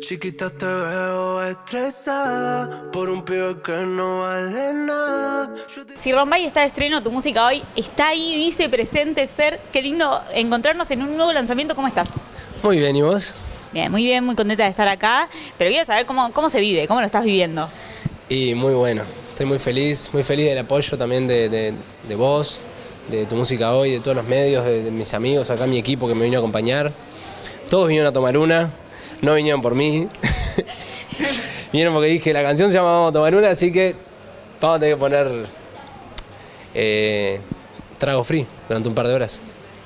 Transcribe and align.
Chiquita 0.00 0.50
te 0.50 0.66
veo 0.66 1.42
estresada 1.42 2.90
por 2.92 3.08
un 3.08 3.24
pibe 3.24 3.56
que 3.62 3.72
no 3.72 4.20
vale 4.20 4.72
nada. 4.72 5.54
Si 5.98 6.12
Rombay 6.12 6.44
está 6.44 6.60
de 6.60 6.66
estreno, 6.66 7.02
tu 7.02 7.10
música 7.10 7.46
hoy 7.46 7.62
está 7.74 8.08
ahí, 8.08 8.36
dice 8.36 8.68
presente, 8.68 9.26
Fer. 9.28 9.60
Qué 9.72 9.82
lindo 9.82 10.20
encontrarnos 10.32 10.90
en 10.90 11.02
un 11.02 11.16
nuevo 11.16 11.32
lanzamiento. 11.32 11.74
¿Cómo 11.74 11.88
estás? 11.88 12.08
Muy 12.62 12.78
bien, 12.78 12.96
¿y 12.96 13.02
vos? 13.02 13.34
Bien, 13.72 13.90
muy 13.90 14.04
bien, 14.04 14.24
muy 14.24 14.34
contenta 14.34 14.64
de 14.64 14.70
estar 14.70 14.88
acá. 14.88 15.28
Pero 15.58 15.70
quiero 15.70 15.84
saber 15.84 16.06
cómo, 16.06 16.32
cómo 16.32 16.48
se 16.50 16.60
vive, 16.60 16.86
cómo 16.88 17.00
lo 17.00 17.06
estás 17.06 17.24
viviendo. 17.24 17.68
Y 18.28 18.54
muy 18.54 18.74
bueno. 18.74 19.02
Estoy 19.30 19.46
muy 19.46 19.58
feliz, 19.58 20.10
muy 20.12 20.24
feliz 20.24 20.46
del 20.46 20.58
apoyo 20.58 20.96
también 20.96 21.28
de, 21.28 21.48
de, 21.48 21.74
de 22.08 22.14
vos, 22.14 22.62
de 23.10 23.26
tu 23.26 23.36
música 23.36 23.74
hoy, 23.74 23.92
de 23.92 24.00
todos 24.00 24.16
los 24.16 24.26
medios, 24.26 24.64
de, 24.64 24.84
de 24.84 24.90
mis 24.90 25.12
amigos, 25.12 25.50
acá 25.50 25.66
mi 25.66 25.78
equipo 25.78 26.08
que 26.08 26.14
me 26.14 26.24
vino 26.24 26.38
a 26.38 26.40
acompañar. 26.40 26.92
Todos 27.68 27.88
vinieron 27.88 28.08
a 28.08 28.12
tomar 28.12 28.38
una, 28.38 28.70
no 29.22 29.34
vinieron 29.34 29.60
por 29.60 29.74
mí. 29.74 30.08
vinieron 31.72 31.94
porque 31.94 32.08
dije, 32.08 32.32
la 32.32 32.42
canción 32.42 32.70
se 32.70 32.74
llama 32.78 32.92
Vamos 32.92 33.10
a 33.10 33.12
tomar 33.12 33.34
una, 33.34 33.50
así 33.50 33.72
que 33.72 33.94
vamos 34.60 34.76
a 34.76 34.80
tener 34.80 34.94
que 34.94 35.00
poner 35.00 35.46
eh, 36.74 37.40
trago 37.98 38.24
free 38.24 38.46
durante 38.68 38.88
un 38.88 38.94
par 38.94 39.08
de 39.08 39.14
horas. 39.14 39.40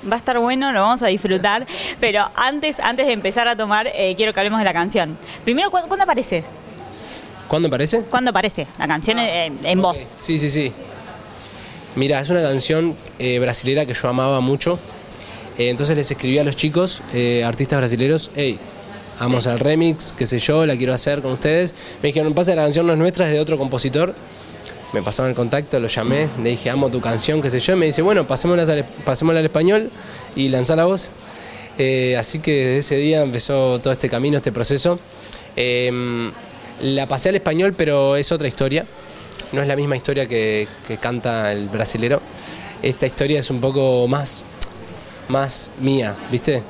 Va 0.09 0.15
a 0.15 0.19
estar 0.19 0.37
bueno, 0.39 0.71
lo 0.71 0.81
vamos 0.81 1.01
a 1.03 1.07
disfrutar. 1.07 1.65
Pero 1.99 2.29
antes, 2.35 2.79
antes 2.79 3.05
de 3.05 3.13
empezar 3.13 3.47
a 3.47 3.55
tomar, 3.55 3.87
eh, 3.93 4.13
quiero 4.15 4.33
que 4.33 4.39
hablemos 4.39 4.59
de 4.59 4.65
la 4.65 4.73
canción. 4.73 5.17
Primero, 5.43 5.69
¿cuándo, 5.69 5.87
cuándo 5.87 6.03
aparece? 6.03 6.43
¿Cuándo 7.47 7.67
aparece? 7.67 8.01
¿Cuándo 8.09 8.31
aparece 8.31 8.65
la 8.79 8.87
canción 8.87 9.19
en, 9.19 9.59
en 9.63 9.81
voz? 9.81 10.13
Sí, 10.17 10.37
sí, 10.37 10.49
sí. 10.49 10.73
Mira, 11.95 12.21
es 12.21 12.29
una 12.29 12.41
canción 12.41 12.95
eh, 13.19 13.37
brasilera 13.39 13.85
que 13.85 13.93
yo 13.93 14.07
amaba 14.07 14.39
mucho. 14.39 14.79
Eh, 15.57 15.69
entonces 15.69 15.97
les 15.97 16.09
escribí 16.09 16.39
a 16.39 16.43
los 16.45 16.55
chicos, 16.55 17.03
eh, 17.13 17.43
artistas 17.43 17.79
brasileros, 17.79 18.31
hey, 18.35 18.57
vamos 19.21 19.45
al 19.45 19.59
remix, 19.59 20.15
qué 20.17 20.25
sé 20.25 20.39
yo, 20.39 20.65
la 20.65 20.75
quiero 20.75 20.93
hacer 20.93 21.21
con 21.21 21.33
ustedes. 21.33 21.75
Me 22.01 22.07
dijeron, 22.07 22.33
pasa 22.33 22.55
la 22.55 22.63
canción 22.63 22.87
no 22.87 22.93
es 22.93 22.99
nuestra, 22.99 23.27
es 23.27 23.33
de 23.33 23.39
otro 23.39 23.55
compositor. 23.57 24.15
Me 24.93 25.03
pasaron 25.03 25.29
el 25.29 25.35
contacto, 25.35 25.79
lo 25.79 25.87
llamé, 25.87 26.27
le 26.41 26.49
dije, 26.49 26.71
amo 26.71 26.89
tu 26.89 26.99
canción, 27.01 27.39
qué 27.39 27.49
sé 27.51 27.59
yo. 27.59 27.73
Y 27.73 27.75
me 27.75 27.85
dice, 27.85 28.01
bueno, 28.01 28.25
pasémosla 28.25 28.63
al, 28.73 28.83
pasémosla 29.05 29.39
al 29.39 29.45
español 29.45 29.91
y 30.35 30.49
lanzá 30.49 30.75
la 30.75 30.85
voz. 30.85 31.11
Eh, 31.77 32.17
así 32.17 32.39
que 32.39 32.65
desde 32.65 32.77
ese 32.79 32.95
día 32.97 33.21
empezó 33.21 33.79
todo 33.79 33.93
este 33.93 34.09
camino, 34.09 34.37
este 34.37 34.51
proceso. 34.51 34.99
Eh, 35.55 36.31
la 36.81 37.07
pasé 37.07 37.29
al 37.29 37.35
español, 37.35 37.75
pero 37.77 38.15
es 38.15 38.31
otra 38.31 38.47
historia. 38.47 38.87
No 39.51 39.61
es 39.61 39.67
la 39.67 39.75
misma 39.75 39.95
historia 39.95 40.25
que, 40.25 40.67
que 40.87 40.97
canta 40.97 41.51
el 41.51 41.69
brasilero. 41.69 42.21
Esta 42.81 43.05
historia 43.05 43.39
es 43.39 43.51
un 43.51 43.61
poco 43.61 44.07
más, 44.07 44.43
más 45.29 45.69
mía, 45.79 46.15
¿viste? 46.31 46.63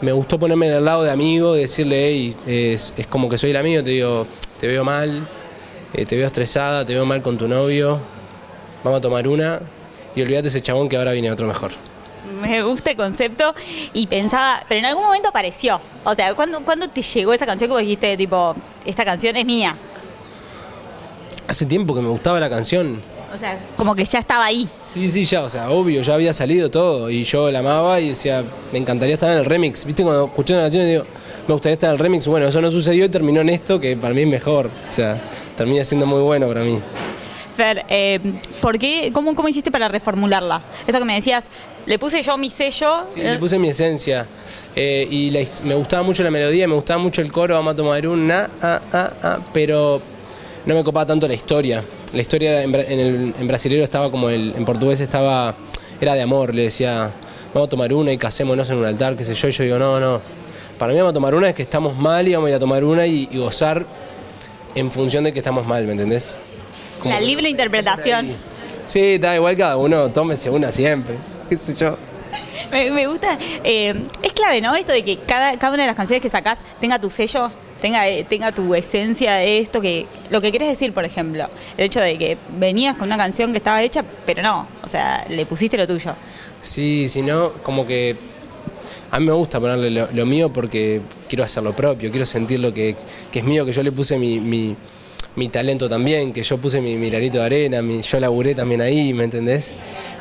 Me 0.00 0.12
gustó 0.12 0.38
ponerme 0.38 0.66
en 0.66 0.74
el 0.74 0.84
lado 0.84 1.02
de 1.02 1.10
amigo, 1.10 1.56
y 1.56 1.60
decirle, 1.60 2.08
hey, 2.08 2.36
es, 2.46 2.94
es 2.96 3.06
como 3.06 3.28
que 3.28 3.36
soy 3.36 3.50
el 3.50 3.56
amigo, 3.56 3.82
te 3.82 3.90
digo, 3.90 4.26
te 4.58 4.66
veo 4.66 4.82
mal, 4.82 5.26
eh, 5.92 6.06
te 6.06 6.16
veo 6.16 6.26
estresada, 6.26 6.86
te 6.86 6.94
veo 6.94 7.04
mal 7.04 7.20
con 7.20 7.36
tu 7.36 7.48
novio, 7.48 8.00
vamos 8.82 8.98
a 8.98 9.00
tomar 9.02 9.28
una 9.28 9.60
y 10.14 10.22
olvídate 10.22 10.48
ese 10.48 10.60
chabón 10.62 10.88
que 10.88 10.96
ahora 10.96 11.12
viene 11.12 11.30
otro 11.30 11.46
mejor. 11.46 11.72
Me 12.40 12.62
gusta 12.62 12.90
el 12.90 12.96
concepto 12.96 13.54
y 13.92 14.06
pensaba, 14.06 14.64
pero 14.68 14.78
en 14.78 14.86
algún 14.86 15.04
momento 15.04 15.28
apareció. 15.28 15.80
O 16.04 16.14
sea, 16.14 16.34
¿cuándo, 16.34 16.64
¿cuándo 16.64 16.88
te 16.88 17.02
llegó 17.02 17.32
esa 17.32 17.44
canción 17.44 17.68
que 17.68 17.72
vos 17.72 17.80
dijiste, 17.80 18.16
tipo, 18.16 18.54
esta 18.84 19.04
canción 19.04 19.36
es 19.36 19.44
mía? 19.44 19.76
Hace 21.46 21.66
tiempo 21.66 21.94
que 21.94 22.00
me 22.00 22.08
gustaba 22.08 22.40
la 22.40 22.48
canción. 22.48 23.02
O 23.34 23.38
sea, 23.38 23.58
como 23.76 23.94
que 23.94 24.04
ya 24.04 24.18
estaba 24.18 24.44
ahí. 24.44 24.68
Sí, 24.76 25.08
sí, 25.08 25.24
ya, 25.24 25.44
o 25.44 25.48
sea, 25.48 25.70
obvio, 25.70 26.02
ya 26.02 26.14
había 26.14 26.32
salido 26.32 26.70
todo 26.70 27.10
y 27.10 27.22
yo 27.24 27.50
la 27.50 27.60
amaba 27.60 28.00
y 28.00 28.10
decía, 28.10 28.42
me 28.72 28.78
encantaría 28.78 29.14
estar 29.14 29.30
en 29.30 29.38
el 29.38 29.44
remix. 29.44 29.84
¿Viste? 29.84 30.02
Cuando 30.02 30.26
escuché 30.26 30.54
una 30.54 30.64
canción 30.64 30.84
y 30.84 30.90
digo, 30.90 31.04
me 31.46 31.54
gustaría 31.54 31.74
estar 31.74 31.90
en 31.90 31.94
el 31.94 31.98
remix. 31.98 32.26
Bueno, 32.26 32.48
eso 32.48 32.60
no 32.60 32.70
sucedió 32.70 33.04
y 33.04 33.08
terminó 33.08 33.40
en 33.40 33.50
esto 33.50 33.80
que 33.80 33.96
para 33.96 34.14
mí 34.14 34.22
es 34.22 34.28
mejor. 34.28 34.70
O 34.88 34.92
sea, 34.92 35.20
termina 35.56 35.84
siendo 35.84 36.06
muy 36.06 36.20
bueno 36.22 36.48
para 36.48 36.62
mí. 36.62 36.80
Fer, 37.56 37.84
eh, 37.88 38.20
¿por 38.60 38.78
qué, 38.78 39.10
cómo, 39.12 39.34
¿cómo 39.34 39.48
hiciste 39.48 39.70
para 39.70 39.88
reformularla? 39.88 40.60
Eso 40.86 40.98
que 40.98 41.04
me 41.04 41.14
decías, 41.14 41.46
le 41.86 41.98
puse 41.98 42.22
yo 42.22 42.36
mi 42.36 42.50
sello. 42.50 43.04
Sí, 43.06 43.20
eh, 43.20 43.32
le 43.32 43.38
puse 43.38 43.58
mi 43.58 43.68
esencia. 43.68 44.26
Eh, 44.74 45.06
y 45.10 45.30
la 45.30 45.40
me 45.64 45.74
gustaba 45.74 46.02
mucho 46.02 46.22
la 46.22 46.30
melodía, 46.30 46.66
me 46.66 46.74
gustaba 46.74 46.98
mucho 46.98 47.22
el 47.22 47.32
coro, 47.32 47.54
vamos 47.54 47.74
a 47.74 47.76
tomar 47.76 48.06
una, 48.06 48.50
ah, 48.62 48.80
ah, 48.92 49.12
ah, 49.22 49.38
pero 49.52 50.00
no 50.66 50.74
me 50.74 50.84
copaba 50.84 51.06
tanto 51.06 51.26
la 51.28 51.34
historia. 51.34 51.82
La 52.12 52.20
historia 52.20 52.62
en, 52.62 52.74
en, 52.74 52.98
el, 53.00 53.34
en 53.38 53.46
brasilero 53.48 53.84
estaba 53.84 54.10
como 54.10 54.30
el, 54.30 54.52
en 54.56 54.64
portugués 54.64 55.00
estaba, 55.00 55.54
era 56.00 56.14
de 56.14 56.22
amor, 56.22 56.54
le 56.54 56.64
decía, 56.64 57.10
vamos 57.54 57.68
a 57.68 57.70
tomar 57.70 57.92
una 57.92 58.12
y 58.12 58.18
casémonos 58.18 58.68
en 58.70 58.78
un 58.78 58.84
altar, 58.84 59.16
qué 59.16 59.24
sé 59.24 59.34
yo, 59.34 59.48
y 59.48 59.52
yo 59.52 59.64
digo, 59.64 59.78
no, 59.78 60.00
no. 60.00 60.20
Para 60.78 60.92
mí 60.92 60.98
vamos 60.98 61.10
a 61.10 61.14
tomar 61.14 61.34
una 61.34 61.48
es 61.50 61.54
que 61.54 61.62
estamos 61.62 61.96
mal 61.96 62.26
y 62.26 62.34
vamos 62.34 62.48
a 62.48 62.50
ir 62.50 62.56
a 62.56 62.58
tomar 62.58 62.82
una 62.84 63.06
y, 63.06 63.28
y 63.30 63.38
gozar 63.38 63.86
en 64.74 64.90
función 64.90 65.24
de 65.24 65.32
que 65.32 65.38
estamos 65.38 65.66
mal, 65.66 65.84
¿me 65.84 65.92
entendés? 65.92 66.34
Como 67.00 67.14
La 67.14 67.20
libre 67.20 67.48
interpretación. 67.48 68.34
Sí, 68.88 69.18
da 69.18 69.36
igual 69.36 69.56
cada 69.56 69.76
uno, 69.76 70.08
tómese 70.10 70.50
una 70.50 70.72
siempre, 70.72 71.14
qué 71.48 71.56
sé 71.56 71.74
yo. 71.74 71.96
Me, 72.72 72.90
me 72.90 73.06
gusta. 73.06 73.38
eh, 73.64 73.94
es 74.22 74.32
clave, 74.32 74.60
¿no? 74.60 74.74
Esto 74.74 74.92
de 74.92 75.04
que 75.04 75.16
cada, 75.18 75.56
cada 75.58 75.74
una 75.74 75.82
de 75.82 75.86
las 75.88 75.96
canciones 75.96 76.22
que 76.22 76.28
sacás 76.28 76.58
tenga 76.80 77.00
tu 77.00 77.10
sello, 77.10 77.50
tenga, 77.80 78.02
tenga 78.28 78.52
tu 78.52 78.74
esencia 78.74 79.34
de 79.34 79.58
esto, 79.58 79.80
que 79.80 80.06
lo 80.30 80.40
que 80.40 80.52
querés 80.52 80.68
decir, 80.68 80.92
por 80.92 81.04
ejemplo. 81.04 81.48
El 81.76 81.86
hecho 81.86 82.00
de 82.00 82.18
que 82.18 82.36
venías 82.58 82.96
con 82.96 83.08
una 83.08 83.16
canción 83.16 83.52
que 83.52 83.58
estaba 83.58 83.82
hecha, 83.82 84.04
pero 84.26 84.42
no. 84.42 84.66
O 84.82 84.88
sea, 84.88 85.26
le 85.28 85.46
pusiste 85.46 85.76
lo 85.76 85.86
tuyo. 85.86 86.14
Sí, 86.60 87.08
si 87.08 87.22
no, 87.22 87.52
como 87.62 87.86
que 87.86 88.16
a 89.10 89.18
mí 89.18 89.26
me 89.26 89.32
gusta 89.32 89.58
ponerle 89.58 89.90
lo, 89.90 90.26
mío 90.26 90.52
porque 90.52 91.00
quiero 91.28 91.42
hacer 91.42 91.62
lo 91.62 91.74
propio, 91.74 92.10
quiero 92.10 92.26
sentir 92.26 92.60
lo 92.60 92.72
que, 92.72 92.94
que 93.32 93.40
es 93.40 93.44
mío, 93.44 93.64
que 93.64 93.72
yo 93.72 93.82
le 93.82 93.90
puse 93.90 94.18
mi, 94.18 94.76
mi 95.36 95.48
talento 95.48 95.88
también, 95.88 96.32
que 96.32 96.42
yo 96.42 96.58
puse 96.58 96.80
mi, 96.80 96.96
mi 96.96 97.08
de 97.10 97.40
arena, 97.42 97.82
mi- 97.82 98.02
yo 98.02 98.18
laburé 98.20 98.54
también 98.54 98.80
ahí, 98.80 99.14
¿me 99.14 99.24
entendés? 99.24 99.72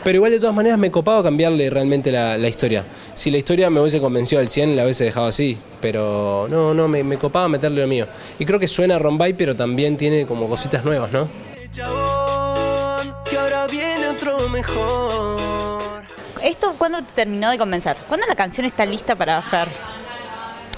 Pero 0.04 0.18
igual 0.18 0.32
de 0.32 0.40
todas 0.40 0.56
maneras 0.56 0.78
me 0.78 0.92
copaba 0.92 1.24
cambiarle 1.24 1.70
realmente 1.70 2.12
la, 2.12 2.38
la 2.38 2.48
historia. 2.48 2.84
Si 3.16 3.32
la 3.32 3.38
historia 3.38 3.70
me 3.70 3.82
hubiese 3.82 4.00
convencido 4.00 4.40
al 4.42 4.50
100, 4.50 4.76
la 4.76 4.84
hubiese 4.84 5.04
dejado 5.06 5.28
así, 5.28 5.58
pero 5.82 6.48
no, 6.50 6.74
no, 6.74 6.88
me, 6.88 7.04
me 7.04 7.18
copaba 7.18 7.48
meterle 7.50 7.82
lo 7.82 7.88
mío. 7.88 8.06
Y 8.38 8.46
creo 8.46 8.60
que 8.60 8.68
suena 8.68 8.96
a 8.96 9.00
Rombay, 9.00 9.34
pero 9.34 9.56
también 9.56 9.98
tiene 9.98 10.26
como 10.26 10.48
cositas 10.48 10.86
nuevas, 10.86 11.12
¿no? 11.12 11.28
Chabón, 11.72 13.16
que 13.30 13.38
ahora 13.38 13.68
viene 13.68 14.08
otro 14.08 14.48
mejor. 14.50 16.04
¿Esto 16.44 16.74
cuándo 16.78 17.00
te 17.00 17.12
terminó 17.14 17.50
de 17.50 17.58
convencer? 17.58 17.98
¿Cuándo 18.08 18.26
la 18.28 18.36
canción 18.36 18.66
está 18.66 18.86
lista 18.86 19.16
para 19.16 19.42
Fer? 19.42 19.68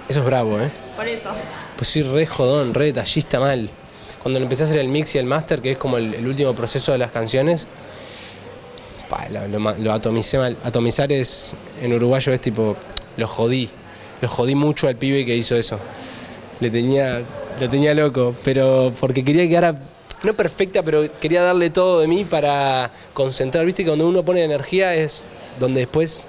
Eso 0.10 0.20
es 0.20 0.26
bravo, 0.26 0.60
¿eh? 0.60 0.70
Por 0.96 1.08
eso. 1.08 1.30
Pues 1.76 1.90
soy 1.90 2.02
re 2.04 2.26
jodón, 2.26 2.74
re 2.74 2.86
detallista 2.86 3.40
mal. 3.40 3.70
Cuando 4.22 4.40
empecé 4.40 4.64
a 4.64 4.66
hacer 4.68 4.80
el 4.80 4.88
mix 4.88 5.16
y 5.16 5.18
el 5.18 5.26
master, 5.26 5.62
que 5.62 5.72
es 5.72 5.78
como 5.78 5.98
el, 5.98 6.26
último 6.28 6.54
proceso 6.54 6.92
de 6.92 6.98
las 6.98 7.12
canciones, 7.12 7.68
lo 9.80 9.92
atomicé 9.92 10.38
mal. 10.38 10.58
Atomizar 10.64 11.12
es, 11.12 11.56
en 11.82 11.94
uruguayo 11.94 12.32
es 12.32 12.42
tipo, 12.42 12.76
lo 13.18 13.28
jodí. 13.28 13.70
Lo 14.22 14.28
jodí 14.28 14.56
mucho 14.56 14.88
al 14.88 14.96
pibe 14.96 15.26
que 15.26 15.36
hizo 15.36 15.56
eso. 15.56 15.80
Le 16.60 16.70
tenía, 16.70 17.22
lo 17.60 17.70
tenía 17.70 17.94
loco, 17.94 18.36
pero 18.44 18.94
porque 19.00 19.24
quería 19.24 19.48
quedar, 19.48 19.82
no 20.24 20.34
perfecta, 20.34 20.84
pero 20.84 21.08
quería 21.20 21.42
darle 21.42 21.72
todo 21.72 22.00
de 22.00 22.08
mí 22.08 22.24
para 22.24 22.92
concentrar. 23.14 23.66
Viste 23.66 23.84
que 23.84 23.90
cuando 23.90 24.08
uno 24.08 24.24
pone 24.24 24.44
energía 24.44 24.94
es 24.94 25.26
donde 25.60 25.82
después 25.82 26.28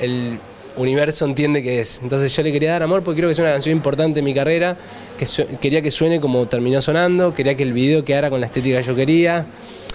el 0.00 0.38
universo 0.76 1.24
entiende 1.24 1.62
que 1.62 1.80
es. 1.80 2.00
Entonces 2.02 2.32
yo 2.34 2.42
le 2.42 2.52
quería 2.52 2.72
dar 2.72 2.82
amor 2.82 3.02
porque 3.02 3.20
creo 3.20 3.28
que 3.28 3.32
es 3.32 3.38
una 3.38 3.52
canción 3.52 3.76
importante 3.76 4.18
en 4.18 4.24
mi 4.24 4.34
carrera, 4.34 4.76
quería 5.60 5.82
que 5.82 5.90
suene 5.90 6.20
como 6.20 6.46
terminó 6.46 6.80
sonando, 6.80 7.34
quería 7.34 7.54
que 7.54 7.62
el 7.62 7.72
video 7.72 8.04
quedara 8.04 8.30
con 8.30 8.40
la 8.40 8.46
estética 8.46 8.78
que 8.78 8.86
yo 8.86 8.94
quería. 8.94 9.46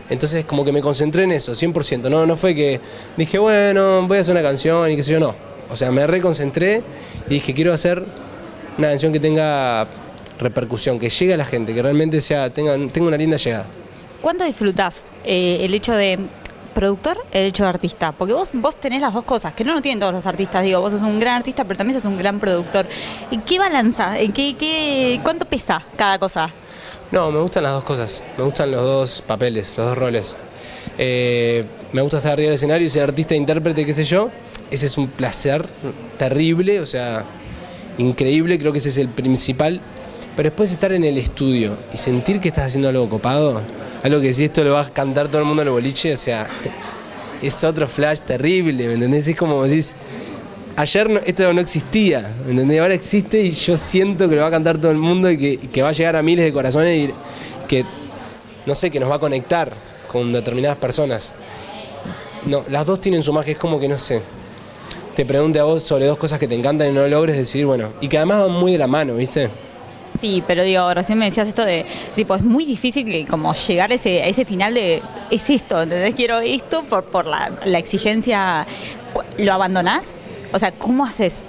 Entonces 0.09 0.45
como 0.45 0.65
que 0.65 0.71
me 0.71 0.81
concentré 0.81 1.23
en 1.23 1.31
eso, 1.31 1.53
100%. 1.53 2.09
No, 2.09 2.25
no 2.25 2.35
fue 2.35 2.53
que 2.53 2.79
dije, 3.17 3.37
bueno, 3.37 4.05
voy 4.07 4.17
a 4.17 4.21
hacer 4.21 4.33
una 4.33 4.41
canción 4.41 4.89
y 4.91 4.95
qué 4.95 5.03
sé 5.03 5.13
yo, 5.13 5.19
no. 5.19 5.33
O 5.69 5.75
sea, 5.75 5.91
me 5.91 6.05
reconcentré 6.05 6.83
y 7.27 7.35
dije, 7.35 7.53
quiero 7.53 7.71
hacer 7.71 8.03
una 8.77 8.89
canción 8.89 9.13
que 9.13 9.19
tenga 9.19 9.87
repercusión, 10.39 10.99
que 10.99 11.09
llegue 11.09 11.33
a 11.33 11.37
la 11.37 11.45
gente, 11.45 11.73
que 11.73 11.81
realmente 11.81 12.19
sea, 12.19 12.49
tenga, 12.49 12.75
tenga 12.91 13.07
una 13.07 13.17
linda 13.17 13.37
llegada. 13.37 13.65
¿Cuánto 14.21 14.43
disfrutás 14.43 15.13
eh, 15.23 15.59
el 15.61 15.73
hecho 15.73 15.93
de 15.93 16.19
productor, 16.73 17.17
el 17.31 17.47
hecho 17.47 17.63
de 17.63 17.69
artista? 17.69 18.11
Porque 18.11 18.33
vos, 18.33 18.51
vos 18.53 18.75
tenés 18.75 19.01
las 19.01 19.13
dos 19.13 19.23
cosas, 19.23 19.53
que 19.53 19.63
no 19.63 19.73
lo 19.73 19.81
tienen 19.81 19.99
todos 19.99 20.13
los 20.13 20.25
artistas. 20.25 20.63
Digo, 20.63 20.81
vos 20.81 20.91
sos 20.91 21.01
un 21.01 21.19
gran 21.19 21.35
artista, 21.35 21.63
pero 21.63 21.77
también 21.77 21.99
sos 21.99 22.09
un 22.09 22.17
gran 22.17 22.39
productor. 22.39 22.87
¿En 23.29 23.41
qué 23.41 23.59
balanza? 23.59 24.19
¿En 24.19 24.33
qué, 24.33 24.55
qué, 24.57 25.19
¿Cuánto 25.23 25.45
pesa 25.45 25.81
cada 25.95 26.17
cosa? 26.19 26.49
No, 27.11 27.29
me 27.29 27.39
gustan 27.39 27.63
las 27.63 27.73
dos 27.73 27.83
cosas. 27.83 28.23
Me 28.37 28.43
gustan 28.43 28.71
los 28.71 28.81
dos 28.81 29.21
papeles, 29.21 29.73
los 29.77 29.87
dos 29.87 29.97
roles. 29.97 30.37
Eh, 30.97 31.65
me 31.93 32.01
gusta 32.01 32.17
estar 32.17 32.33
arriba 32.33 32.47
del 32.47 32.55
escenario 32.55 32.87
y 32.87 32.89
ser 32.89 33.03
artista, 33.03 33.35
intérprete, 33.35 33.85
qué 33.85 33.93
sé 33.93 34.03
yo. 34.03 34.29
Ese 34.69 34.85
es 34.85 34.97
un 34.97 35.07
placer 35.07 35.67
terrible, 36.17 36.79
o 36.79 36.85
sea, 36.85 37.25
increíble, 37.97 38.57
creo 38.57 38.71
que 38.71 38.77
ese 38.77 38.89
es 38.89 38.97
el 38.97 39.09
principal. 39.09 39.81
Pero 40.35 40.49
después 40.49 40.71
estar 40.71 40.93
en 40.93 41.03
el 41.03 41.17
estudio 41.17 41.75
y 41.93 41.97
sentir 41.97 42.39
que 42.39 42.47
estás 42.47 42.67
haciendo 42.67 42.87
algo 42.87 43.09
copado, 43.09 43.61
algo 44.03 44.21
que 44.21 44.33
si 44.33 44.45
esto 44.45 44.63
lo 44.63 44.73
va 44.73 44.81
a 44.81 44.89
cantar 44.89 45.27
todo 45.27 45.39
el 45.39 45.45
mundo 45.45 45.61
en 45.61 45.67
el 45.67 45.73
boliche, 45.73 46.13
o 46.13 46.17
sea, 46.17 46.47
es 47.41 47.63
otro 47.63 47.87
flash 47.87 48.19
terrible, 48.19 48.87
¿me 48.87 48.93
entendés? 48.93 49.27
Es 49.27 49.35
como 49.35 49.63
decís, 49.63 49.95
ayer 50.75 51.23
esto 51.25 51.53
no 51.53 51.61
existía, 51.61 52.33
¿me 52.45 52.51
entendés? 52.51 52.79
Ahora 52.79 52.93
existe 52.93 53.41
y 53.41 53.51
yo 53.51 53.77
siento 53.77 54.27
que 54.27 54.35
lo 54.35 54.41
va 54.41 54.47
a 54.47 54.51
cantar 54.51 54.77
todo 54.77 54.91
el 54.91 54.97
mundo 54.97 55.29
y 55.29 55.37
que, 55.37 55.57
que 55.57 55.81
va 55.81 55.89
a 55.89 55.93
llegar 55.93 56.15
a 56.15 56.23
miles 56.23 56.45
de 56.45 56.53
corazones 56.53 57.09
y 57.09 57.13
que, 57.67 57.85
no 58.65 58.75
sé, 58.75 58.89
que 58.89 58.99
nos 58.99 59.09
va 59.09 59.15
a 59.15 59.19
conectar 59.19 59.73
con 60.07 60.31
determinadas 60.31 60.77
personas. 60.77 61.33
No, 62.45 62.65
las 62.69 62.85
dos 62.87 62.99
tienen 62.99 63.21
su 63.21 63.31
magia, 63.31 63.53
es 63.53 63.59
como 63.59 63.79
que 63.79 63.87
no 63.87 63.97
sé. 63.97 64.21
Te 65.15 65.25
pregunte 65.25 65.59
a 65.59 65.63
vos 65.63 65.83
sobre 65.83 66.05
dos 66.05 66.17
cosas 66.17 66.39
que 66.39 66.47
te 66.47 66.55
encantan 66.55 66.89
y 66.89 66.91
no 66.91 67.07
logres 67.07 67.37
decidir, 67.37 67.65
bueno, 67.65 67.89
y 68.01 68.07
que 68.07 68.17
además 68.17 68.47
van 68.47 68.51
muy 68.51 68.71
de 68.71 68.77
la 68.77 68.87
mano, 68.87 69.15
¿viste? 69.15 69.49
Sí, 70.21 70.43
pero 70.45 70.63
digo, 70.63 70.93
recién 70.93 71.17
me 71.17 71.25
decías 71.25 71.47
esto 71.47 71.65
de, 71.65 71.83
tipo, 72.15 72.35
es 72.35 72.43
muy 72.43 72.63
difícil 72.63 73.05
que 73.05 73.25
como 73.25 73.53
llegar 73.55 73.91
a 73.91 73.95
ese, 73.95 74.21
a 74.21 74.27
ese 74.27 74.45
final 74.45 74.75
de, 74.75 75.01
es 75.31 75.49
esto, 75.49 75.81
¿entendés? 75.81 76.13
Quiero 76.15 76.39
esto 76.39 76.83
por, 76.83 77.05
por 77.05 77.25
la, 77.25 77.51
la 77.65 77.79
exigencia. 77.79 78.67
¿Lo 79.39 79.51
abandonás? 79.53 80.17
O 80.53 80.59
sea, 80.59 80.71
¿cómo 80.73 81.03
haces? 81.05 81.45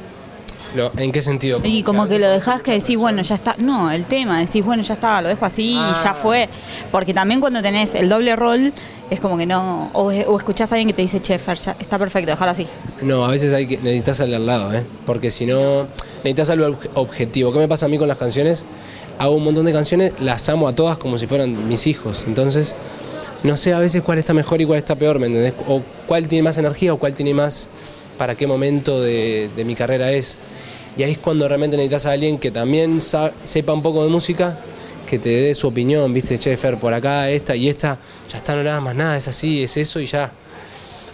Lo- 0.75 0.91
¿En 0.97 1.13
qué 1.13 1.21
sentido? 1.21 1.61
Y 1.65 1.83
como 1.83 2.07
que 2.07 2.19
lo 2.19 2.31
dejás 2.31 2.63
que 2.63 2.73
decís, 2.73 2.97
bueno, 2.97 3.21
ya 3.21 3.35
está. 3.35 3.55
No, 3.59 3.91
el 3.91 4.07
tema, 4.07 4.39
decís, 4.41 4.65
bueno, 4.65 4.83
ya 4.83 4.95
está, 4.95 5.21
lo 5.21 5.29
dejo 5.29 5.45
así 5.45 5.73
y 5.75 5.93
ya 6.03 6.15
fue. 6.15 6.49
Porque 6.91 7.13
también 7.13 7.41
cuando 7.41 7.61
tenés 7.61 7.95
el 7.95 8.09
doble 8.09 8.35
rol, 8.37 8.73
es 9.12 9.20
como 9.20 9.37
que 9.37 9.47
no. 9.47 9.91
O, 9.93 10.05
o 10.06 10.38
escuchás 10.38 10.73
a 10.73 10.75
alguien 10.76 10.88
que 10.88 10.94
te 10.94 11.03
dice, 11.03 11.20
che, 11.20 11.38
Fer, 11.38 11.56
ya 11.59 11.76
está 11.79 11.99
perfecto, 11.99 12.31
déjalo 12.31 12.50
así. 12.50 12.67
No, 13.03 13.25
a 13.25 13.29
veces 13.31 13.53
hay 13.53 13.67
que, 13.67 13.76
necesitas 13.79 14.20
al 14.20 14.31
de 14.31 14.37
al 14.37 14.47
lado, 14.47 14.73
¿eh? 14.73 14.85
Porque 15.06 15.31
si 15.31 15.47
no, 15.47 15.87
necesitas 16.25 16.50
algo 16.50 16.67
obje- 16.69 16.91
objetivo. 16.94 17.53
¿Qué 17.53 17.59
me 17.59 17.69
pasa 17.69 17.87
a 17.87 17.88
mí 17.88 17.99
con 17.99 18.09
las 18.09 18.19
canciones? 18.19 18.64
Hago 19.19 19.35
un 19.37 19.44
montón 19.44 19.67
de 19.67 19.73
canciones, 19.73 20.12
las 20.20 20.49
amo 20.49 20.67
a 20.69 20.73
todas 20.75 20.99
como 20.99 21.19
si 21.19 21.26
fueran 21.26 21.69
mis 21.69 21.87
hijos. 21.87 22.25
Entonces, 22.26 22.75
no 23.43 23.56
sé 23.56 23.73
a 23.75 23.79
veces 23.79 24.03
cuál 24.03 24.19
está 24.19 24.32
mejor 24.35 24.61
y 24.61 24.64
cuál 24.64 24.79
está 24.79 24.94
peor, 24.97 25.19
¿me 25.19 25.26
entendés? 25.26 25.53
O 25.69 25.82
cuál 26.06 26.26
tiene 26.29 26.43
más 26.44 26.59
energía 26.59 26.93
o 26.94 26.99
cuál 26.99 27.14
tiene 27.14 27.35
más 27.35 27.69
para 28.19 28.35
qué 28.35 28.47
momento 28.47 29.00
de, 29.00 29.50
de 29.55 29.64
mi 29.64 29.75
carrera 29.75 30.11
es. 30.12 30.38
Y 30.97 31.03
ahí 31.03 31.12
es 31.12 31.19
cuando 31.19 31.47
realmente 31.49 31.76
necesitas 31.76 32.06
a 32.06 32.12
alguien 32.12 32.38
que 32.38 32.50
también 32.50 33.00
sa- 33.00 33.32
sepa 33.44 33.73
un 33.73 33.82
poco 33.82 34.03
de 34.05 34.11
música, 34.11 34.59
que 35.06 35.19
te 35.19 35.28
dé 35.28 35.54
su 35.54 35.69
opinión, 35.69 36.12
¿viste? 36.12 36.38
Che, 36.38 36.56
Fer, 36.56 36.78
por 36.78 36.93
acá, 36.94 37.28
esta 37.31 37.54
y 37.54 37.69
esta, 37.69 37.99
ya 38.31 38.38
está, 38.38 38.54
no 38.54 38.60
hagas 38.60 38.82
más 38.82 38.94
nada, 38.94 39.16
es 39.16 39.28
así, 39.28 39.62
es 39.62 39.76
eso 39.76 40.00
y 40.00 40.06
ya. 40.06 40.31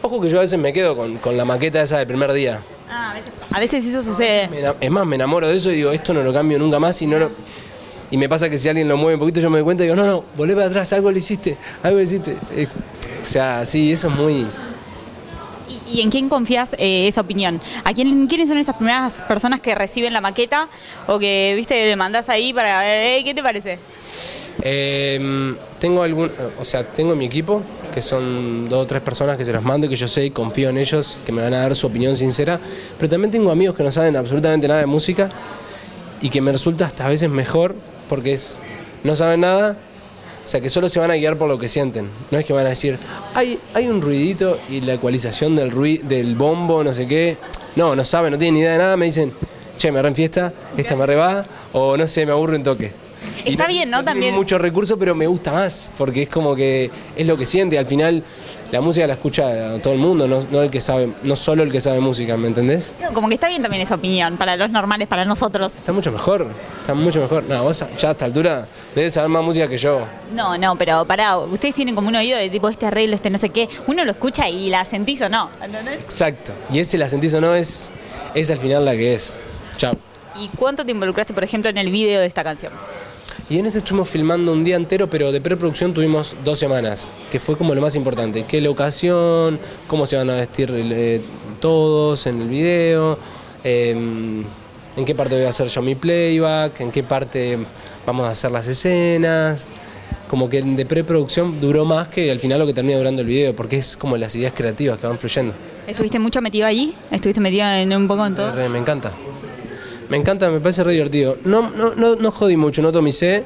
Ojo 0.02 0.20
que 0.20 0.28
yo 0.28 0.38
a 0.38 0.42
veces 0.42 0.58
me 0.58 0.72
quedo 0.72 0.96
con, 0.96 1.16
con 1.18 1.36
la 1.36 1.44
maqueta 1.44 1.82
esa 1.82 1.98
del 1.98 2.06
primer 2.06 2.32
día. 2.32 2.60
Ah, 2.88 3.10
a 3.10 3.14
veces, 3.14 3.32
a 3.52 3.60
veces 3.60 3.86
eso 3.86 4.02
sucede. 4.02 4.48
Me 4.48 4.62
Es 4.80 4.90
más, 4.90 5.06
me 5.06 5.16
enamoro 5.16 5.48
de 5.48 5.56
eso 5.56 5.70
y 5.70 5.76
digo, 5.76 5.90
esto 5.90 6.14
no 6.14 6.22
lo 6.22 6.32
cambio 6.32 6.58
nunca 6.58 6.78
más 6.78 7.00
y 7.02 7.06
no 7.06 7.18
lo... 7.18 7.30
Y 8.10 8.16
me 8.16 8.28
pasa 8.28 8.48
que 8.48 8.56
si 8.56 8.68
alguien 8.68 8.88
lo 8.88 8.96
mueve 8.96 9.14
un 9.14 9.20
poquito 9.20 9.40
yo 9.40 9.50
me 9.50 9.58
doy 9.58 9.64
cuenta 9.64 9.82
y 9.82 9.86
digo, 9.86 9.96
no, 9.96 10.06
no, 10.06 10.24
volvé 10.36 10.54
para 10.54 10.66
atrás, 10.66 10.92
algo 10.94 11.10
le 11.10 11.18
hiciste, 11.18 11.58
algo 11.82 11.98
le 11.98 12.04
hiciste. 12.04 12.36
Eh, 12.56 12.66
o 13.22 13.26
sea, 13.26 13.64
sí, 13.64 13.92
eso 13.92 14.08
es 14.08 14.14
muy... 14.14 14.46
¿Y, 15.90 16.00
en 16.00 16.10
quién 16.10 16.28
confías 16.28 16.74
eh, 16.78 17.06
esa 17.08 17.20
opinión? 17.20 17.60
¿A 17.84 17.92
quién, 17.92 18.26
quiénes 18.26 18.48
son 18.48 18.58
esas 18.58 18.76
primeras 18.76 19.22
personas 19.22 19.60
que 19.60 19.74
reciben 19.74 20.12
la 20.12 20.20
maqueta 20.20 20.68
o 21.06 21.18
que, 21.18 21.52
viste, 21.56 21.86
le 21.86 21.96
mandás 21.96 22.28
ahí 22.28 22.52
para 22.52 22.80
ver, 22.80 23.18
eh, 23.18 23.24
¿qué 23.24 23.34
te 23.34 23.42
parece? 23.42 23.78
Eh, 24.62 25.54
tengo 25.78 26.02
algún, 26.02 26.30
o 26.58 26.64
sea, 26.64 26.84
tengo 26.84 27.14
mi 27.14 27.26
equipo, 27.26 27.62
que 27.94 28.02
son 28.02 28.68
dos 28.68 28.84
o 28.84 28.86
tres 28.86 29.02
personas 29.02 29.36
que 29.36 29.44
se 29.44 29.52
los 29.52 29.62
mando 29.62 29.86
y 29.86 29.90
que 29.90 29.96
yo 29.96 30.08
sé 30.08 30.26
y 30.26 30.30
confío 30.30 30.70
en 30.70 30.78
ellos, 30.78 31.18
que 31.24 31.32
me 31.32 31.42
van 31.42 31.54
a 31.54 31.58
dar 31.58 31.76
su 31.76 31.86
opinión 31.86 32.16
sincera, 32.16 32.58
pero 32.98 33.08
también 33.08 33.30
tengo 33.30 33.50
amigos 33.50 33.76
que 33.76 33.84
no 33.84 33.92
saben 33.92 34.16
absolutamente 34.16 34.66
nada 34.66 34.80
de 34.80 34.86
música 34.86 35.30
y 36.20 36.30
que 36.30 36.40
me 36.40 36.50
resulta 36.50 36.86
hasta 36.86 37.06
a 37.06 37.08
veces 37.08 37.30
mejor 37.30 37.76
porque 38.08 38.32
es, 38.32 38.60
no 39.04 39.14
saben 39.14 39.40
nada, 39.40 39.76
o 40.48 40.50
sea, 40.50 40.62
que 40.62 40.70
solo 40.70 40.88
se 40.88 40.98
van 40.98 41.10
a 41.10 41.14
guiar 41.14 41.36
por 41.36 41.46
lo 41.46 41.58
que 41.58 41.68
sienten. 41.68 42.08
No 42.30 42.38
es 42.38 42.44
que 42.46 42.54
van 42.54 42.64
a 42.64 42.70
decir, 42.70 42.98
hay, 43.34 43.58
hay 43.74 43.86
un 43.86 44.00
ruidito 44.00 44.58
y 44.70 44.80
la 44.80 44.94
ecualización 44.94 45.54
del, 45.54 45.70
rui- 45.70 46.00
del 46.00 46.36
bombo, 46.36 46.82
no 46.82 46.94
sé 46.94 47.06
qué. 47.06 47.36
No, 47.76 47.94
no 47.94 48.02
saben, 48.02 48.32
no 48.32 48.38
tienen 48.38 48.54
ni 48.54 48.60
idea 48.60 48.72
de 48.72 48.78
nada, 48.78 48.96
me 48.96 49.04
dicen, 49.04 49.30
che, 49.76 49.92
me 49.92 50.00
re 50.00 50.14
fiesta, 50.14 50.54
esta 50.78 50.96
me 50.96 51.04
re 51.04 51.16
va, 51.16 51.44
o 51.74 51.98
no 51.98 52.06
sé, 52.08 52.24
me 52.24 52.32
aburro 52.32 52.56
en 52.56 52.64
toque. 52.64 52.92
Está 53.44 53.66
bien, 53.66 53.90
¿no? 53.90 53.98
tienen 53.98 54.04
También- 54.14 54.34
muchos 54.34 54.60
recursos, 54.60 54.96
pero 54.98 55.14
me 55.14 55.26
gusta 55.26 55.52
más, 55.52 55.90
porque 55.96 56.22
es 56.22 56.28
como 56.28 56.54
que 56.54 56.90
es 57.16 57.26
lo 57.26 57.36
que 57.36 57.46
siente. 57.46 57.78
Al 57.78 57.86
final, 57.86 58.22
la 58.72 58.80
música 58.80 59.06
la 59.06 59.14
escucha 59.14 59.78
todo 59.82 59.92
el 59.94 59.98
mundo, 59.98 60.28
no, 60.28 60.46
no 60.50 60.62
el 60.62 60.70
que 60.70 60.80
sabe, 60.80 61.12
no 61.22 61.36
solo 61.36 61.62
el 61.62 61.72
que 61.72 61.80
sabe 61.80 62.00
música, 62.00 62.36
¿me 62.36 62.48
entendés? 62.48 62.94
No, 63.00 63.12
Como 63.12 63.28
que 63.28 63.34
está 63.34 63.48
bien 63.48 63.62
también 63.62 63.82
esa 63.82 63.94
opinión 63.94 64.36
para 64.36 64.56
los 64.56 64.70
normales, 64.70 65.08
para 65.08 65.24
nosotros. 65.24 65.74
Está 65.76 65.92
mucho 65.92 66.12
mejor, 66.12 66.48
está 66.80 66.94
mucho 66.94 67.20
mejor. 67.20 67.44
No, 67.44 67.62
vos 67.62 67.84
ya 67.98 68.08
a 68.08 68.12
esta 68.12 68.24
altura 68.24 68.66
debes 68.94 69.14
saber 69.14 69.28
más 69.30 69.42
música 69.42 69.68
que 69.68 69.76
yo. 69.78 70.04
No, 70.34 70.58
no, 70.58 70.76
pero 70.76 71.04
pará, 71.04 71.38
ustedes 71.38 71.74
tienen 71.74 71.94
como 71.94 72.08
un 72.08 72.16
oído 72.16 72.36
de 72.38 72.50
tipo 72.50 72.68
este 72.68 72.86
arreglo, 72.86 73.14
este 73.14 73.30
no 73.30 73.38
sé 73.38 73.48
qué. 73.50 73.68
Uno 73.86 74.04
lo 74.04 74.10
escucha 74.10 74.48
y 74.48 74.68
la 74.68 74.84
sentís 74.84 75.22
o 75.22 75.28
no, 75.28 75.50
¿entendés? 75.62 76.00
Exacto. 76.00 76.52
Y 76.72 76.80
ese 76.80 76.98
la 76.98 77.08
sentís 77.08 77.32
o 77.34 77.40
no 77.40 77.54
es, 77.54 77.90
es 78.34 78.50
al 78.50 78.58
final 78.58 78.84
la 78.84 78.92
que 78.92 79.14
es. 79.14 79.36
Chao. 79.76 79.94
¿Y 80.40 80.48
cuánto 80.56 80.84
te 80.84 80.92
involucraste, 80.92 81.32
por 81.34 81.42
ejemplo, 81.42 81.68
en 81.70 81.78
el 81.78 81.90
video 81.90 82.20
de 82.20 82.26
esta 82.26 82.44
canción? 82.44 82.72
Y 83.50 83.58
en 83.58 83.64
este 83.64 83.78
estuvimos 83.78 84.10
filmando 84.10 84.52
un 84.52 84.62
día 84.62 84.76
entero, 84.76 85.08
pero 85.08 85.32
de 85.32 85.40
preproducción 85.40 85.94
tuvimos 85.94 86.36
dos 86.44 86.58
semanas, 86.58 87.08
que 87.30 87.40
fue 87.40 87.56
como 87.56 87.74
lo 87.74 87.80
más 87.80 87.96
importante. 87.96 88.44
¿Qué 88.46 88.60
locación? 88.60 89.58
¿Cómo 89.86 90.04
se 90.04 90.16
van 90.16 90.28
a 90.28 90.34
vestir 90.34 90.70
eh, 90.74 91.22
todos 91.60 92.26
en 92.26 92.42
el 92.42 92.48
video? 92.48 93.18
eh, 93.64 93.92
¿En 94.96 95.04
qué 95.04 95.14
parte 95.14 95.36
voy 95.36 95.44
a 95.44 95.48
hacer 95.50 95.68
yo 95.68 95.80
mi 95.80 95.94
playback? 95.94 96.80
¿En 96.80 96.90
qué 96.90 97.02
parte 97.04 97.56
vamos 98.04 98.26
a 98.26 98.30
hacer 98.32 98.50
las 98.50 98.66
escenas? 98.66 99.66
Como 100.28 100.50
que 100.50 100.60
de 100.60 100.84
preproducción 100.84 101.58
duró 101.58 101.84
más 101.84 102.08
que 102.08 102.30
al 102.30 102.40
final 102.40 102.58
lo 102.58 102.66
que 102.66 102.74
termina 102.74 102.98
durando 102.98 103.22
el 103.22 103.28
video, 103.28 103.56
porque 103.56 103.76
es 103.78 103.96
como 103.96 104.18
las 104.18 104.34
ideas 104.34 104.52
creativas 104.54 104.98
que 104.98 105.06
van 105.06 105.16
fluyendo. 105.18 105.54
¿Estuviste 105.86 106.18
mucho 106.18 106.42
metido 106.42 106.66
allí? 106.66 106.94
¿Estuviste 107.10 107.40
metido 107.40 107.66
en 107.66 107.96
un 107.96 108.08
poco 108.08 108.26
en 108.26 108.34
todo? 108.34 108.68
Me 108.68 108.78
encanta. 108.78 109.12
Me 110.10 110.16
encanta, 110.16 110.50
me 110.50 110.60
parece 110.60 110.84
re 110.84 110.92
divertido. 110.92 111.36
No, 111.44 111.70
no, 111.70 111.94
no, 111.94 112.16
no 112.16 112.30
jodí 112.30 112.56
mucho, 112.56 112.80
no 112.82 112.90
tomicé. 112.92 113.44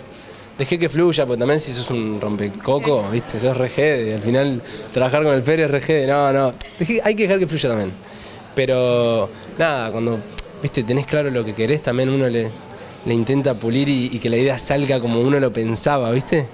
Dejé 0.58 0.78
que 0.78 0.88
fluya, 0.88 1.26
porque 1.26 1.40
también 1.40 1.58
si 1.58 1.72
sos 1.72 1.90
un 1.90 2.20
rompecoco, 2.20 3.04
viste, 3.10 3.38
sos 3.40 3.56
re 3.56 3.68
jede. 3.68 4.14
Al 4.14 4.20
final, 4.20 4.62
trabajar 4.92 5.24
con 5.24 5.34
el 5.34 5.42
Feria 5.42 5.64
es 5.64 5.70
re 5.70 5.80
jede. 5.80 6.06
No, 6.06 6.32
no. 6.32 6.52
Dejé- 6.78 7.00
hay 7.02 7.14
que 7.14 7.24
dejar 7.24 7.38
que 7.40 7.46
fluya 7.48 7.70
también. 7.70 7.90
Pero, 8.54 9.28
nada, 9.58 9.90
cuando, 9.90 10.20
viste, 10.62 10.84
tenés 10.84 11.06
claro 11.06 11.30
lo 11.30 11.44
que 11.44 11.54
querés, 11.54 11.82
también 11.82 12.10
uno 12.10 12.28
le, 12.28 12.50
le 13.06 13.14
intenta 13.14 13.54
pulir 13.54 13.88
y, 13.88 14.10
y 14.12 14.18
que 14.18 14.28
la 14.28 14.36
idea 14.36 14.58
salga 14.58 15.00
como 15.00 15.20
uno 15.20 15.40
lo 15.40 15.52
pensaba, 15.52 16.10
viste. 16.12 16.46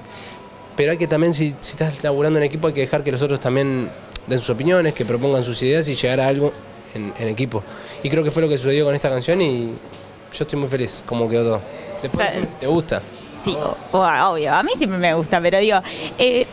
Pero 0.77 0.93
hay 0.93 0.97
que 0.97 1.09
también, 1.09 1.35
si, 1.35 1.51
si 1.61 1.73
estás 1.73 2.03
laburando 2.05 2.39
en 2.39 2.45
equipo, 2.45 2.69
hay 2.69 2.73
que 2.73 2.83
dejar 2.83 3.03
que 3.03 3.11
los 3.13 3.21
otros 3.21 3.41
también 3.41 3.91
den 4.29 4.39
sus 4.39 4.51
opiniones, 4.51 4.95
que 4.95 5.05
propongan 5.05 5.43
sus 5.43 5.61
ideas 5.63 5.89
y 5.89 5.97
llegar 5.97 6.21
a 6.21 6.29
algo 6.29 6.53
en, 6.95 7.13
en 7.19 7.29
equipo. 7.29 7.63
Y 8.03 8.11
creo 8.11 8.23
que 8.25 8.31
fue 8.31 8.43
lo 8.43 8.49
que 8.49 8.57
sucedió 8.59 8.85
con 8.85 8.95
esta 8.95 9.11
canción 9.11 9.41
y 9.41 9.67
yo 10.33 10.45
estoy 10.45 10.59
muy 10.59 10.69
feliz 10.69 11.03
como 11.07 11.29
quedó 11.29 11.45
todo. 11.45 11.61
Después 12.03 12.31
si 12.33 12.55
te 12.57 12.67
gusta. 12.67 13.03
Sí, 13.45 13.51
o- 13.55 13.77
o- 13.99 14.31
obvio, 14.33 14.53
a 14.55 14.63
mí 14.63 14.71
siempre 14.77 14.99
me 14.99 15.15
gusta, 15.15 15.41
pero 15.41 15.59
digo, 15.59 15.79
eh, 16.19 16.47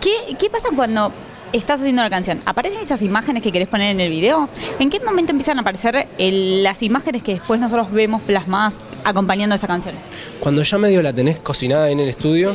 ¿qué, 0.00 0.36
¿qué 0.38 0.50
pasa 0.50 0.68
cuando 0.74 1.12
estás 1.52 1.80
haciendo 1.80 2.02
la 2.02 2.10
canción? 2.10 2.40
¿Aparecen 2.46 2.80
esas 2.82 3.00
imágenes 3.02 3.42
que 3.42 3.52
querés 3.52 3.68
poner 3.68 3.90
en 3.90 4.00
el 4.00 4.10
video? 4.10 4.48
¿En 4.78 4.90
qué 4.90 4.98
momento 5.00 5.32
empiezan 5.32 5.58
a 5.58 5.60
aparecer 5.62 6.08
el- 6.18 6.62
las 6.62 6.82
imágenes 6.82 7.22
que 7.22 7.32
después 7.32 7.60
nosotros 7.60 7.90
vemos 7.92 8.22
plasmadas 8.22 8.76
acompañando 9.04 9.54
esa 9.54 9.66
canción? 9.66 9.94
Cuando 10.40 10.62
ya 10.62 10.78
medio 10.78 11.02
la 11.02 11.12
tenés 11.12 11.38
cocinada 11.38 11.90
en 11.90 12.00
el 12.00 12.08
estudio, 12.08 12.54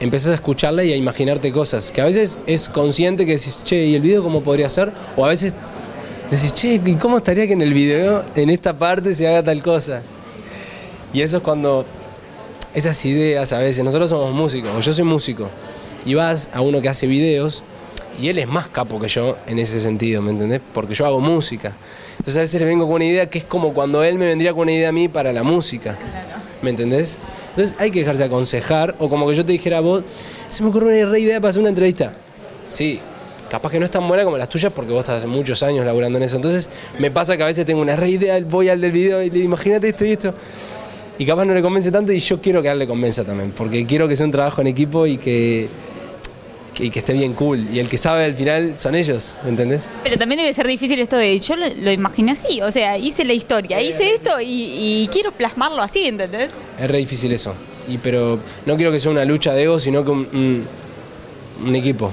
empezás 0.00 0.30
a 0.30 0.34
escucharla 0.34 0.84
y 0.84 0.92
a 0.92 0.96
imaginarte 0.96 1.50
cosas. 1.52 1.90
Que 1.90 2.00
a 2.00 2.04
veces 2.04 2.38
es 2.46 2.68
consciente 2.68 3.26
que 3.26 3.32
decís, 3.32 3.62
che, 3.64 3.84
¿y 3.84 3.94
el 3.94 4.02
video 4.02 4.22
cómo 4.22 4.42
podría 4.42 4.68
ser? 4.68 4.92
O 5.16 5.24
a 5.24 5.28
veces 5.28 5.54
decís, 6.30 6.52
che, 6.54 6.80
¿y 6.84 6.94
cómo 6.94 7.18
estaría 7.18 7.46
que 7.46 7.54
en 7.54 7.62
el 7.62 7.72
video, 7.72 8.24
en 8.34 8.50
esta 8.50 8.76
parte, 8.76 9.14
se 9.14 9.26
haga 9.26 9.42
tal 9.42 9.62
cosa? 9.62 10.02
Y 11.12 11.22
eso 11.22 11.38
es 11.38 11.42
cuando 11.42 11.86
esas 12.74 13.04
ideas 13.04 13.52
a 13.52 13.58
veces, 13.58 13.82
nosotros 13.82 14.10
somos 14.10 14.32
músicos, 14.34 14.70
o 14.76 14.80
yo 14.80 14.92
soy 14.92 15.04
músico, 15.04 15.48
y 16.04 16.14
vas 16.14 16.50
a 16.52 16.60
uno 16.60 16.80
que 16.80 16.88
hace 16.88 17.06
videos, 17.06 17.62
y 18.20 18.28
él 18.28 18.38
es 18.38 18.48
más 18.48 18.68
capo 18.68 19.00
que 19.00 19.08
yo 19.08 19.36
en 19.46 19.58
ese 19.58 19.80
sentido, 19.80 20.20
¿me 20.22 20.32
entendés? 20.32 20.60
Porque 20.74 20.94
yo 20.94 21.06
hago 21.06 21.20
música. 21.20 21.72
Entonces 22.12 22.36
a 22.36 22.40
veces 22.40 22.60
le 22.60 22.66
vengo 22.66 22.84
con 22.86 22.96
una 22.96 23.04
idea 23.04 23.30
que 23.30 23.38
es 23.38 23.44
como 23.44 23.72
cuando 23.72 24.02
él 24.02 24.18
me 24.18 24.26
vendría 24.26 24.52
con 24.52 24.62
una 24.62 24.72
idea 24.72 24.88
a 24.88 24.92
mí 24.92 25.08
para 25.08 25.32
la 25.32 25.44
música. 25.44 25.96
¿Me 26.60 26.70
entendés? 26.70 27.16
Entonces 27.50 27.76
hay 27.78 27.92
que 27.92 28.00
dejarse 28.00 28.24
aconsejar, 28.24 28.96
o 28.98 29.08
como 29.08 29.28
que 29.28 29.34
yo 29.34 29.44
te 29.44 29.52
dijera 29.52 29.78
a 29.78 29.80
vos, 29.80 30.02
se 30.48 30.62
me 30.62 30.70
ocurrió 30.70 30.88
una 30.88 31.10
re 31.10 31.20
idea 31.20 31.40
para 31.40 31.50
hacer 31.50 31.60
una 31.60 31.68
entrevista. 31.68 32.12
Sí, 32.68 33.00
capaz 33.50 33.70
que 33.70 33.78
no 33.78 33.84
es 33.84 33.90
tan 33.90 34.06
buena 34.06 34.24
como 34.24 34.36
las 34.38 34.48
tuyas 34.48 34.72
porque 34.72 34.92
vos 34.92 35.00
estás 35.00 35.18
hace 35.18 35.26
muchos 35.26 35.62
años 35.62 35.84
laburando 35.86 36.18
en 36.18 36.24
eso. 36.24 36.36
Entonces 36.36 36.68
me 36.98 37.10
pasa 37.10 37.36
que 37.36 37.42
a 37.42 37.46
veces 37.46 37.64
tengo 37.66 37.80
una 37.80 37.96
re 37.96 38.10
idea, 38.10 38.38
voy 38.40 38.68
al 38.68 38.80
del 38.80 38.92
video 38.92 39.22
y 39.22 39.26
le 39.30 39.34
digo, 39.34 39.44
imagínate 39.46 39.88
esto 39.88 40.04
y 40.04 40.12
esto. 40.12 40.34
Y 41.18 41.26
capaz 41.26 41.44
no 41.46 41.54
le 41.54 41.62
convence 41.62 41.90
tanto 41.90 42.12
y 42.12 42.20
yo 42.20 42.40
quiero 42.40 42.62
que 42.62 42.68
a 42.68 42.72
él 42.72 42.78
le 42.78 42.86
convenza 42.86 43.24
también, 43.24 43.50
porque 43.56 43.84
quiero 43.86 44.06
que 44.06 44.14
sea 44.14 44.26
un 44.26 44.32
trabajo 44.32 44.60
en 44.60 44.68
equipo 44.68 45.04
y 45.06 45.16
que, 45.16 45.68
y 46.78 46.90
que 46.90 46.98
esté 47.00 47.12
bien 47.12 47.32
cool. 47.32 47.66
Y 47.72 47.80
el 47.80 47.88
que 47.88 47.98
sabe 47.98 48.24
al 48.24 48.34
final 48.34 48.74
son 48.78 48.94
ellos, 48.94 49.34
¿me 49.42 49.50
entendés? 49.50 49.90
Pero 50.04 50.16
también 50.16 50.40
debe 50.40 50.54
ser 50.54 50.66
difícil 50.68 51.00
esto 51.00 51.16
de, 51.16 51.36
yo 51.40 51.56
lo, 51.56 51.66
lo 51.68 51.90
imaginé 51.90 52.32
así, 52.32 52.60
o 52.62 52.70
sea, 52.70 52.96
hice 52.98 53.24
la 53.24 53.32
historia, 53.32 53.82
hice 53.82 54.12
esto 54.14 54.40
y, 54.40 54.46
y 55.02 55.08
quiero 55.10 55.32
plasmarlo 55.32 55.82
así, 55.82 56.06
¿entendés? 56.06 56.52
Es 56.80 56.88
re 56.88 56.98
difícil 56.98 57.32
eso. 57.32 57.52
Y, 57.88 57.98
pero 57.98 58.38
no 58.66 58.76
quiero 58.76 58.92
que 58.92 59.00
sea 59.00 59.10
una 59.10 59.24
lucha 59.24 59.52
de 59.54 59.62
ego, 59.64 59.80
sino 59.80 60.04
que 60.04 60.10
un, 60.12 60.18
un- 60.32 60.66
un 61.66 61.74
equipo. 61.74 62.12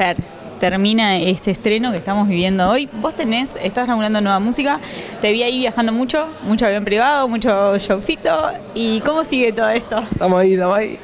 Fer, 0.00 0.16
termina 0.58 1.18
este 1.18 1.50
estreno 1.50 1.92
que 1.92 1.98
estamos 1.98 2.26
viviendo 2.26 2.66
hoy. 2.70 2.88
Vos 3.02 3.14
tenés, 3.14 3.50
estás 3.62 3.86
laburando 3.86 4.22
nueva 4.22 4.40
música, 4.40 4.80
te 5.20 5.30
vi 5.30 5.42
ahí 5.42 5.58
viajando 5.58 5.92
mucho, 5.92 6.26
mucho 6.44 6.64
avión 6.64 6.86
privado, 6.86 7.28
mucho 7.28 7.76
showcito. 7.76 8.30
¿Y 8.74 9.00
cómo 9.00 9.24
sigue 9.24 9.52
todo 9.52 9.68
esto? 9.68 9.98
Estamos 10.10 10.40
ahí, 10.40 10.54
estamos 10.54 10.78
ahí. 10.78 10.98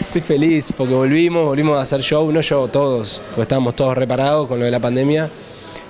Estoy 0.00 0.20
feliz 0.20 0.72
porque 0.76 0.94
volvimos, 0.94 1.44
volvimos 1.44 1.76
a 1.76 1.80
hacer 1.80 2.00
show, 2.02 2.30
no 2.30 2.40
yo, 2.40 2.68
todos, 2.68 3.20
porque 3.30 3.42
estábamos 3.42 3.74
todos 3.74 3.98
reparados 3.98 4.46
con 4.46 4.60
lo 4.60 4.64
de 4.64 4.70
la 4.70 4.78
pandemia. 4.78 5.28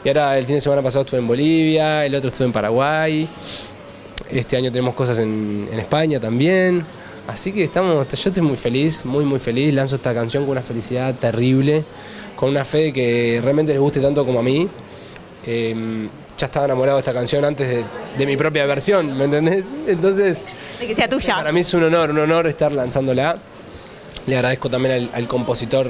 Y 0.03 0.09
ahora 0.09 0.39
el 0.39 0.47
fin 0.47 0.55
de 0.55 0.63
semana 0.63 0.81
pasado 0.81 1.05
estuve 1.05 1.21
en 1.21 1.29
Bolivia, 1.29 2.07
el 2.07 2.15
otro 2.15 2.29
estuve 2.29 2.47
en 2.47 2.55
Paraguay. 2.55 3.29
Este 4.31 4.57
año 4.57 4.73
tenemos 4.73 4.95
cosas 4.95 5.19
en, 5.19 5.69
en 5.71 5.79
España 5.79 6.19
también. 6.19 6.87
Así 7.29 7.53
que 7.53 7.65
estamos, 7.65 8.09
yo 8.09 8.31
estoy 8.31 8.43
muy 8.43 8.57
feliz, 8.57 9.05
muy 9.05 9.27
muy 9.27 9.41
feliz. 9.41 9.75
Lanzo 9.75 9.97
esta 9.97 10.15
canción 10.15 10.45
con 10.45 10.53
una 10.53 10.63
felicidad 10.63 11.15
terrible 11.17 11.85
con 12.37 12.51
una 12.51 12.65
fe 12.65 12.79
de 12.79 12.93
que 12.93 13.41
realmente 13.43 13.73
les 13.73 13.81
guste 13.81 14.01
tanto 14.01 14.25
como 14.25 14.41
a 14.41 14.43
mí. 14.43 14.69
Em, 15.47 16.09
ya 16.39 16.47
estaba 16.47 16.67
enamorado 16.67 16.99
de 16.99 17.01
esta 17.01 17.15
canción 17.15 17.45
antes 17.45 17.85
de, 18.19 18.27
mi 18.27 18.37
propia 18.37 18.67
versión, 18.67 19.17
¿me 19.17 19.25
entendés? 19.25 19.73
Entonces, 19.87 20.47
de 20.79 20.87
que 20.87 20.95
sea 20.95 21.09
tuya. 21.09 21.37
Para 21.37 21.51
mí 21.51 21.61
es 21.61 21.73
un 21.73 21.85
honor, 21.85 22.11
un 22.11 22.19
honor 22.19 22.47
estar 22.47 22.73
lanzándola. 22.73 23.39
Le 24.27 24.37
agradezco 24.37 24.69
también 24.69 25.09
al, 25.15 25.29
compositor 25.29 25.89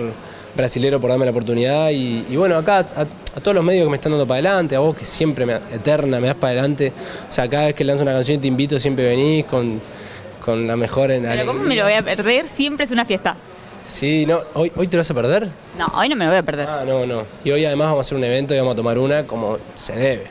brasilero 0.54 1.00
por 1.00 1.10
darme 1.10 1.24
la 1.24 1.32
oportunidad 1.32 1.90
y, 1.90 2.36
bueno, 2.36 2.56
acá 2.56 2.78
a, 2.78 3.40
todos 3.40 3.54
los 3.54 3.64
medios 3.64 3.84
que 3.84 3.90
me 3.90 3.96
están 3.96 4.12
dando 4.12 4.26
para 4.26 4.38
adelante, 4.38 4.76
a 4.76 4.78
vos 4.78 4.96
que 4.96 5.04
siempre 5.04 5.46
me 5.46 5.54
eterna 5.54 6.20
me 6.20 6.28
das 6.28 6.36
para 6.36 6.52
adelante. 6.52 6.92
O 7.28 7.32
sea, 7.32 7.48
cada 7.48 7.66
vez 7.66 7.74
que 7.74 7.84
lanzo 7.84 8.02
una 8.02 8.12
canción 8.12 8.38
y 8.38 8.40
te 8.40 8.46
invito 8.46 8.78
siempre 8.78 9.08
venís 9.08 9.46
con, 9.46 9.80
con 10.44 10.66
la 10.66 10.76
mejor 10.76 11.10
en 11.10 11.22
Pero 11.22 11.46
¿cómo 11.46 11.60
me 11.64 11.74
lo 11.74 11.84
voy 11.84 11.94
a 11.94 12.02
perder? 12.02 12.46
Siempre 12.46 12.84
es 12.84 12.92
una 12.92 13.04
fiesta. 13.04 13.36
Sí, 13.86 14.26
no, 14.26 14.40
¿hoy, 14.54 14.72
¿hoy 14.74 14.88
te 14.88 14.96
lo 14.96 15.00
vas 15.00 15.10
a 15.10 15.14
perder? 15.14 15.48
No, 15.78 15.86
hoy 15.94 16.08
no 16.08 16.16
me 16.16 16.24
lo 16.24 16.32
voy 16.32 16.38
a 16.38 16.42
perder. 16.42 16.68
Ah, 16.68 16.82
no, 16.84 17.06
no. 17.06 17.22
Y 17.44 17.52
hoy 17.52 17.64
además 17.64 17.86
vamos 17.86 17.98
a 17.98 18.00
hacer 18.00 18.18
un 18.18 18.24
evento 18.24 18.52
y 18.52 18.58
vamos 18.58 18.72
a 18.72 18.76
tomar 18.76 18.98
una 18.98 19.24
como 19.28 19.58
se 19.76 19.94
debe. 19.94 20.26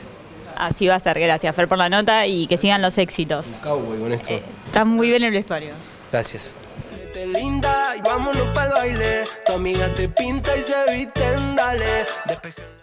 Así 0.56 0.86
va 0.86 0.94
a 0.96 1.00
ser, 1.00 1.18
gracias 1.18 1.54
Fer 1.56 1.66
por 1.68 1.78
la 1.78 1.88
nota 1.88 2.26
y 2.26 2.46
que 2.46 2.58
sigan 2.58 2.82
los 2.82 2.98
éxitos. 2.98 3.46
cowboy 3.62 3.98
con 3.98 4.12
esto. 4.12 4.28
Eh, 4.30 4.42
está 4.66 4.84
muy 4.84 5.08
bien 5.08 5.22
el 5.22 5.32
vestuario. 5.32 5.72
Gracias. 6.12 6.52
linda 7.32 7.96
y 7.96 8.02
vámonos 8.02 8.42
para 8.54 8.66
el 8.68 8.74
baile. 8.74 9.24
Tu 9.46 9.52
amiga 9.52 9.88
te 9.94 10.08
pinta 10.10 10.50
y 10.56 10.60
se 10.60 10.96
visten, 10.96 11.56
dale. 11.56 12.75